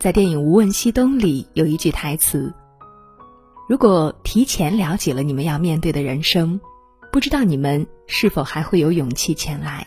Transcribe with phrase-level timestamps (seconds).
[0.00, 2.50] 在电影《无问西东》里有一句台词
[3.68, 6.58] ：“如果提前了解了你们要面对的人生，
[7.12, 9.86] 不知道你们是否还会有勇气前来。”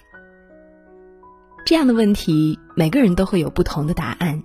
[1.66, 4.44] 这样的问题，每个人都会有不同的答案。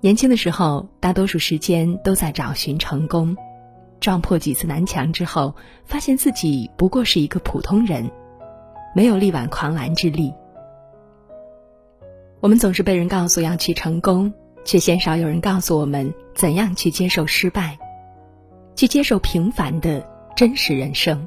[0.00, 3.36] 年轻的时候，大多数时间都在找寻成功，
[3.98, 5.52] 撞破几次南墙之后，
[5.84, 8.08] 发现自己不过是一个普通人，
[8.94, 10.32] 没有力挽狂澜之力。
[12.38, 14.32] 我们总是被人告诉要去成功，
[14.64, 17.78] 却鲜少有人告诉我们怎样去接受失败，
[18.74, 21.26] 去接受平凡的真实人生。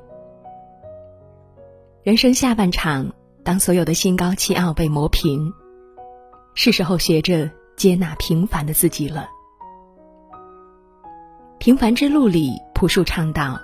[2.04, 3.14] 人生下半场，
[3.44, 5.54] 当所有的心高气傲被磨平，
[6.56, 9.30] 是时候学着接纳平凡的自己了。
[11.60, 13.60] 平凡之路里，朴树唱道：“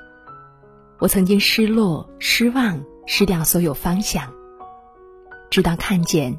[0.99, 4.31] 我曾经失落、失望、失掉所有方向，
[5.49, 6.37] 直到看见。”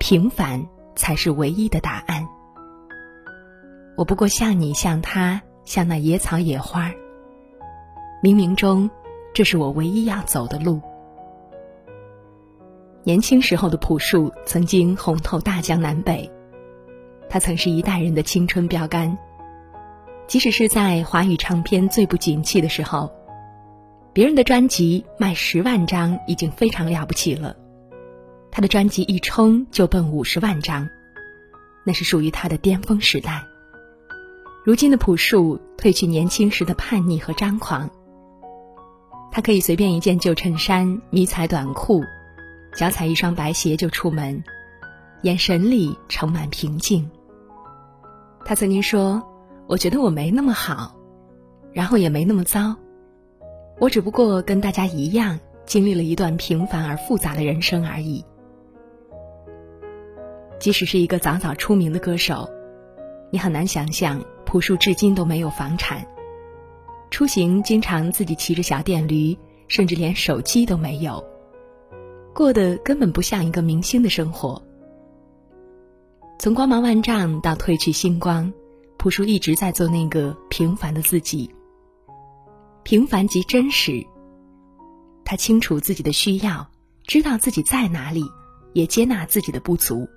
[0.00, 2.26] 平凡才是唯一的答案。
[4.00, 6.90] 我不过像你，像他，像那野草野花。
[8.22, 8.88] 冥冥中，
[9.34, 10.80] 这是我唯一要走的路。
[13.04, 16.32] 年轻时候的朴树曾经红透大江南北，
[17.28, 19.18] 他曾是一代人的青春标杆。
[20.26, 23.12] 即使是在华语唱片最不景气的时候，
[24.14, 27.54] 别人的专辑卖十万张已经非常了不起了。
[28.50, 30.88] 他的专辑一冲就奔五十万张，
[31.84, 33.44] 那是属于他的巅峰时代。
[34.62, 37.88] 如今的朴树褪去年轻时的叛逆和张狂，
[39.32, 42.04] 他可以随便一件旧衬衫、迷彩短裤，
[42.76, 44.44] 脚踩一双白鞋就出门，
[45.22, 47.10] 眼神里盛满平静。
[48.44, 49.22] 他曾经说
[49.66, 50.94] ：“我觉得我没那么好，
[51.72, 52.76] 然后也没那么糟，
[53.78, 58.22] 我只不过跟大家一样，经历了一段平凡而复杂的人生而已。”
[60.60, 62.50] 即使是一个早早出名的歌手，
[63.30, 66.06] 你很难想象朴树至今都没有房产，
[67.10, 69.36] 出行经常自己骑着小电驴，
[69.68, 71.24] 甚至连手机都没有，
[72.34, 74.60] 过得根本不像一个明星的生活。
[76.38, 78.52] 从光芒万丈到褪去星光，
[78.96, 81.48] 朴树一直在做那个平凡的自己。
[82.82, 84.04] 平凡即真实。
[85.22, 86.68] 他清楚自己的需要，
[87.06, 88.24] 知道自己在哪里，
[88.72, 90.08] 也接纳自己的不足。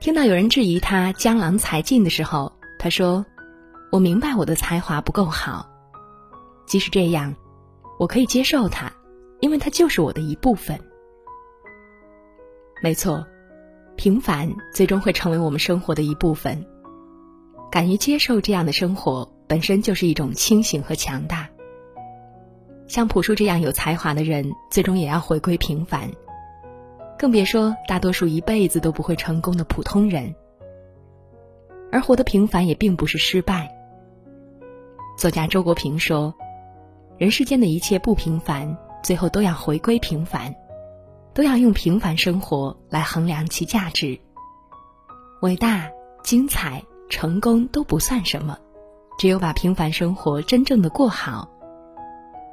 [0.00, 3.26] 听到有人质疑他江郎才尽的时候，他说
[3.90, 5.68] ：“我明白我的才华不够好，
[6.66, 7.34] 即使这样，
[7.98, 8.92] 我可以接受它，
[9.40, 10.78] 因为它就是我的一部分。”
[12.80, 13.26] 没错，
[13.96, 16.64] 平凡最终会成为我们生活的一部分。
[17.68, 21.48] 敢于接受这样的生活，本身就是一种清醒和强大。
[22.86, 26.08] 像朴树这样有才华的人，最终也要回归平凡。
[27.18, 30.32] 更别说大多数一辈子都不会成功的普通人，
[31.90, 33.68] 而活得平凡也并不是失败。
[35.16, 36.32] 作家周国平说
[37.18, 40.54] ：“人世间的一切不平凡，最后都要回归平凡，
[41.34, 44.16] 都要用平凡生活来衡量其价值。
[45.42, 45.90] 伟大、
[46.22, 46.80] 精彩、
[47.10, 48.56] 成功都不算什么，
[49.18, 51.50] 只有把平凡生活真正的过好，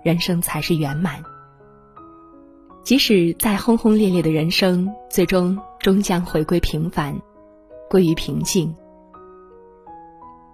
[0.03, 1.23] 人生才是圆满。”
[2.85, 7.19] 即使再轰轰烈烈的人生，最终终将回归平凡，
[7.89, 8.73] 归于平静。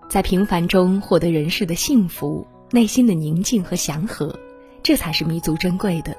[0.09, 4.33] 在平凡中获得人世的幸福、内心的宁静和祥和，
[4.81, 6.15] 这才是弥足珍贵的。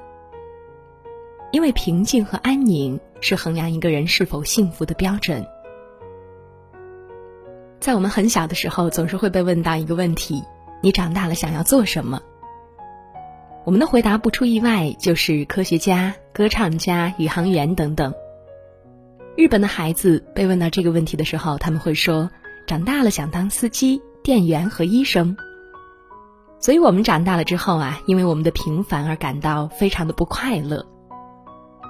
[1.51, 5.43] 因为平静和安宁是衡量一个人是否幸福的标准。
[7.79, 10.43] 在我们很小的时候，总是会被问到一个问题：
[10.79, 12.21] 你长大了想要做什么？
[13.65, 18.13] 我们的回答不出意外就是科学家、歌唱家、宇航员等等。
[19.37, 22.29] 日本的孩子被问到这个问题的时候，他们会说
[22.67, 25.37] ：“长大了想当司机、店员和医生。”
[26.59, 30.85] 所以，我们长大了之后啊，因为我们的平凡而感到非常的不快乐。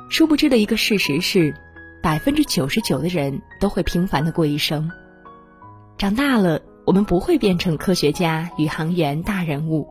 [0.09, 1.55] 殊不知的一个事实是，
[2.03, 4.91] 百分之九十九的人都会平凡的过一生。
[5.97, 9.87] 长大了，我们不会变成科学家、宇航员、大人物。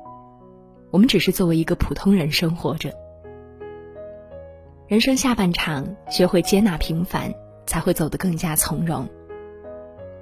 [0.93, 2.93] 我们只是作为一个普通人生活着。
[4.87, 7.33] 人生下半场，学会接纳平凡，
[7.67, 9.09] 才会走得更加从容。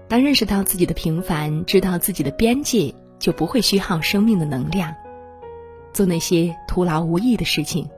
[0.07, 4.95] 当认识到自己的平凡，知道自己的边界，就不会虚耗生命的能量，
[5.93, 7.91] 做那些徒劳无益的事情，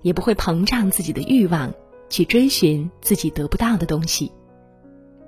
[0.00, 1.70] 也不会膨胀自己的欲望，
[2.08, 4.32] 去追寻自己得不到的东西，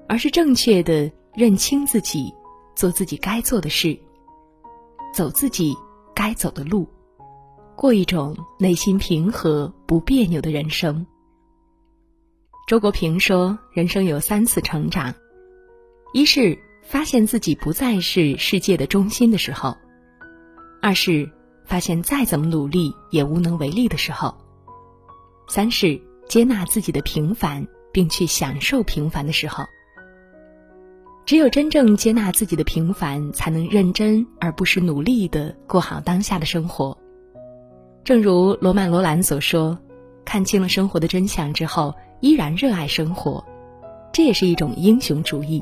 [0.08, 2.32] 而是正确的认清自己，
[2.74, 3.98] 做自己该做的事，
[5.12, 5.76] 走自己。
[6.16, 6.88] 该走的路，
[7.76, 11.06] 过一种内心平和、不别扭的人生。
[12.66, 15.14] 周国平说：“人生有三次成长，
[16.14, 19.76] 一是发现自己不再是世界的中心的时候，
[20.80, 21.30] 二是
[21.66, 24.34] 发现再怎么努力也无能为力的时候，
[25.48, 29.66] 三是接纳自己的平凡，并去享受平凡的时候。
[31.26, 36.96] 只有真正接纳自己的平凡，才能认真而不是努力的过好当下的生活。
[38.04, 39.76] 正如罗曼·罗兰所说
[40.24, 43.44] ：“看清了生活的真相之后，依然热爱生活，
[44.12, 45.60] 这也是一种英雄主义。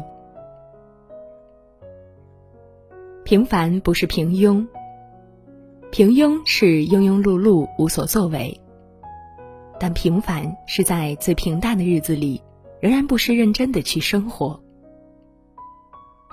[3.24, 4.66] 平凡不是平庸，
[5.90, 8.60] 平庸是庸庸碌碌、无所作为，
[9.80, 12.42] 但平凡是在最平淡的日子里，
[12.82, 14.60] 仍然不失认真的去生活。”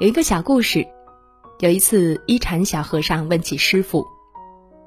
[0.02, 0.88] 有一个小故事，
[1.60, 4.04] 有一次，一禅小和尚问起师傅，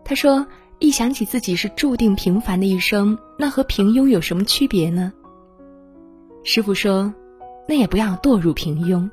[0.05, 0.45] 他说
[0.81, 5.13] ：“一想起自己是注定平凡的一生，那和平庸有什么区别呢？”
[6.43, 7.15] 师傅说
[7.69, 9.09] ：“那也不要堕入平庸。”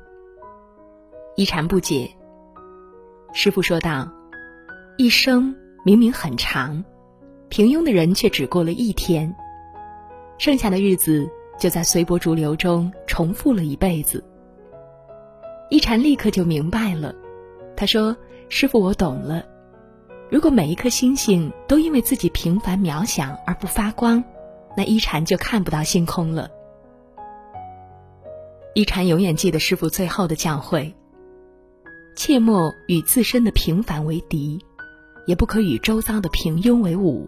[1.38, 2.10] 一禅不解。
[3.32, 4.10] 师傅说道
[4.98, 6.84] ：“一生明明很长，
[7.48, 9.32] 平庸的人却只过了一天，
[10.36, 14.20] 剩下的日子就在随波逐流中重复了一辈子。”
[15.72, 17.14] 一禅立刻就明白了，
[17.74, 18.14] 他说
[18.50, 19.42] ：“师傅，我懂了。
[20.30, 24.22] 如果每一颗星星都因为自己平凡渺小而不发光，
[24.76, 26.50] 那一禅就看不到星空了。”
[28.76, 30.92] 一禅永远记得师傅最后的教诲：
[32.16, 34.62] 切莫与自身的平凡为敌，
[35.26, 37.26] 也不可与周遭的平庸为伍。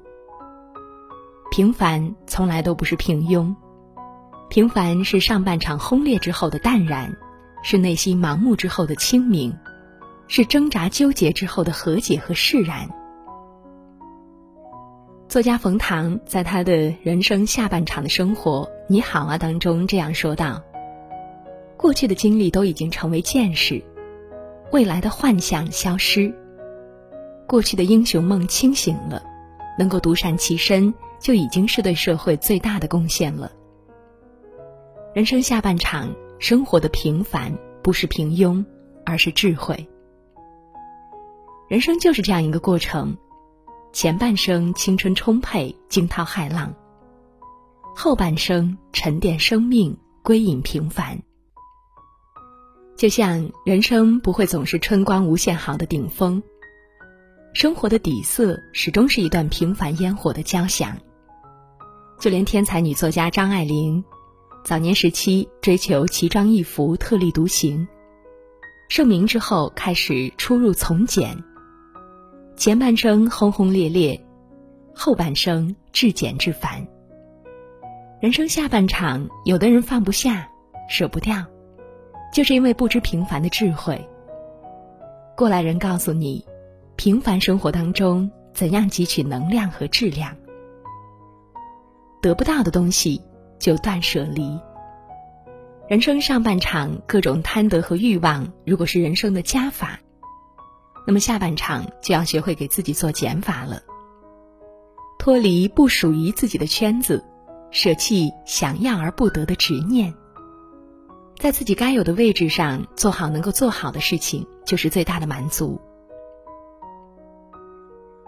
[1.50, 3.54] 平凡从来都不是平庸，
[4.50, 7.16] 平凡是上半场轰烈之后的淡然。
[7.66, 9.50] 是内心盲目之后的清明，
[10.28, 12.86] 是挣扎纠结之后的和解和释然。
[15.28, 20.62] 作家冯唐在他的人生下半场的生活，你好啊当中这样说道
[21.78, 23.82] ：“过去的经历都已经成为见识，
[24.70, 26.34] 未来的幻想消失，
[27.48, 29.22] 过去的英雄梦清醒了，
[29.78, 33.50] 能够独善其身，就已经是对社会最大的贡献了。
[35.14, 37.50] 人生下半场。”生活的平凡
[37.82, 38.62] 不是平庸，
[39.06, 39.88] 而是智慧。
[41.68, 43.16] 人生就是这样一个过程：
[43.94, 46.68] 前半生青春充沛、惊涛骇浪；
[47.96, 51.18] 后半生沉淀生命、归隐平凡。
[52.94, 56.42] 就像人生不会总是春光无限好的顶峰，
[57.54, 60.94] 生活的底色始终是一段平凡烟火的交响。
[62.20, 64.04] 就连天才女作家张爱玲。
[64.64, 67.86] 早年时期追求奇装异服、特立独行，
[68.88, 71.36] 盛名之后开始出入从简。
[72.56, 74.18] 前半生轰轰烈烈，
[74.94, 76.82] 后半生至简至繁。
[78.22, 80.48] 人生下半场，有的人放不下、
[80.88, 81.44] 舍不掉，
[82.32, 84.02] 就是因为不知平凡的智慧。
[85.36, 86.42] 过来人告诉你，
[86.96, 90.34] 平凡生活当中怎样汲取能量和质量。
[92.22, 93.20] 得不到的东西。
[93.58, 94.58] 就断舍离。
[95.88, 100.00] 人生上半场各种贪得和欲望，如果是人生的加法，
[101.06, 103.82] 那么下半场就要学会给自己做减法了。
[105.18, 107.22] 脱离不属于自己的圈子，
[107.70, 110.14] 舍弃想要而不得的执念，
[111.38, 115.80] 在自己该有的位置上做好能够做好的事情，就是最大的满足。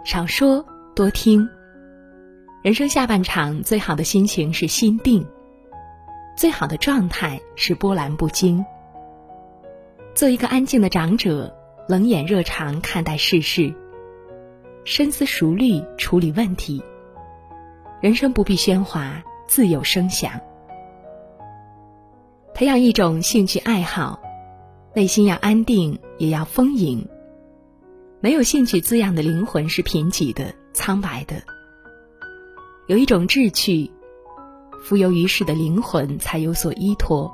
[0.04, 0.64] 少说
[0.95, 1.49] 多听。
[2.66, 5.25] 人生下半场，最好的心情是心定，
[6.37, 8.66] 最好的状态是波澜不惊。
[10.16, 11.56] 做一个安静的长者，
[11.88, 13.73] 冷眼热肠看待世事，
[14.85, 16.82] 深思熟虑处理问题。
[18.00, 20.32] 人生不必喧哗，自有声响。
[22.52, 24.20] 培养一种兴趣爱好，
[24.92, 27.06] 内心要安定，也要丰盈。
[28.18, 31.40] 没有兴趣滋养的灵魂是贫瘠的、苍白的。
[32.88, 33.90] 有一种志趣，
[34.85, 37.28] 浮游于世的灵魂才有所依托。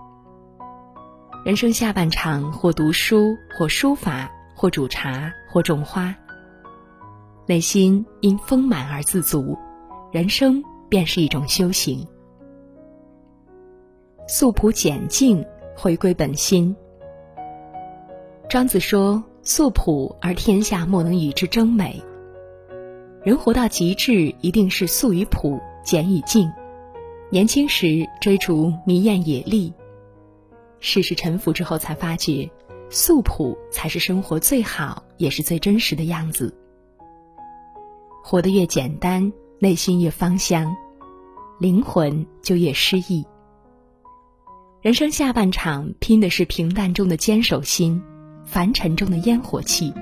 [1.44, 6.14] 人生下半场，或读书，或书法，或煮茶，或种花。
[7.46, 9.54] 内心因丰满而自足，
[10.10, 12.06] 人生便是一种修行。
[14.26, 15.44] 素朴简静，
[15.76, 16.74] 回归本心。
[18.48, 22.02] 庄子说：“素朴而天下莫能与之争美。”
[23.24, 26.50] 人活到极致，一定是素与朴，简与静。
[27.30, 29.72] 年轻时追逐迷艳野丽，
[30.80, 32.50] 世事沉浮之后，才发觉
[32.90, 36.52] 素朴才是生活最好，也是最真实的样子。
[38.24, 40.74] 活得越简单，内心越芳香，
[41.60, 43.24] 灵魂就越诗意。
[44.80, 48.02] 人生下半场拼的是平淡中的坚守心，
[48.44, 49.94] 凡尘中的烟火气，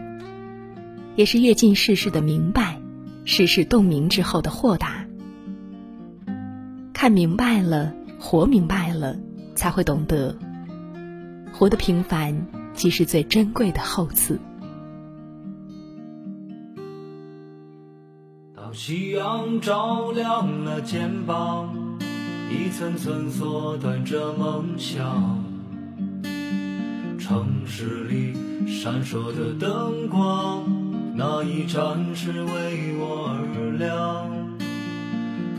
[1.17, 2.80] 也是阅尽世事的明白，
[3.25, 5.07] 世事洞明之后的豁达。
[6.93, 9.17] 看明白了，活明白了，
[9.55, 10.37] 才会懂得，
[11.53, 14.39] 活得平凡，即是最珍贵的厚赐。
[18.55, 21.75] 当夕阳照亮了肩膀。
[22.53, 25.45] 一层层缩短着梦想，
[27.17, 28.35] 城市里
[28.67, 30.65] 闪烁的灯光，
[31.15, 34.31] 那一盏是为我而亮。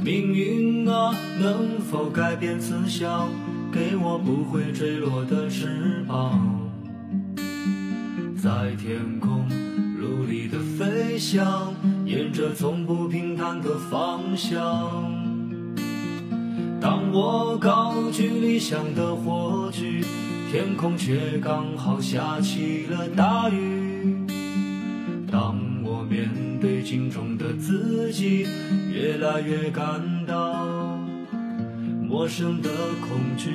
[0.03, 3.29] 命运啊，能否改变慈祥，
[3.72, 6.60] 给我不会坠落的翅膀，
[8.36, 9.48] 在天空
[10.00, 14.60] 努力的飞翔，沿着从不平坦的方向。
[16.79, 20.03] 当我高举理想的火炬，
[20.51, 23.80] 天空却刚好下起了大雨。
[26.11, 26.27] 面
[26.59, 28.45] 对镜中的自己，
[28.93, 30.99] 越来越感到
[32.05, 33.49] 陌生的恐惧。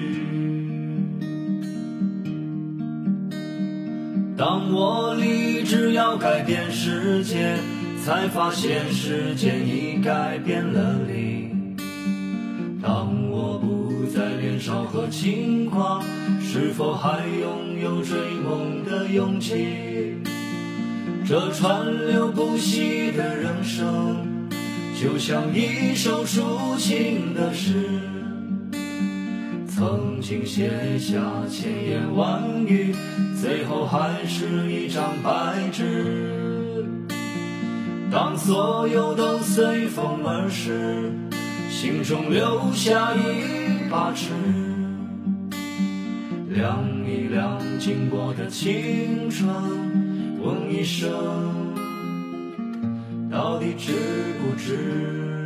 [4.39, 7.59] 当我立志要改变世界，
[8.03, 11.51] 才发现时间已改变了你。
[12.83, 16.03] 当我不再年少和轻狂，
[16.41, 20.15] 是否还拥有追梦的勇气？
[21.29, 24.17] 这川流不息的人生，
[24.95, 27.75] 就像一首抒情的诗，
[29.67, 32.95] 曾经写下千言万语，
[33.43, 36.87] 最后还是一张白纸。
[38.09, 41.11] 当所有都随风而逝。
[41.69, 44.31] 心中留下一把尺，
[46.49, 50.06] 量一量经过的青春，
[50.47, 51.11] 问一声，
[53.29, 53.93] 到底值
[54.39, 55.46] 不值？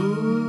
[0.00, 0.39] Ooh.